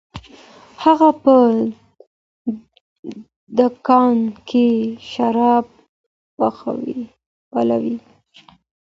هغه 0.83 1.09
په 1.23 1.35
دکان 3.57 4.15
کي 4.49 4.67
شراب 5.11 5.65
پلوري. 7.51 7.95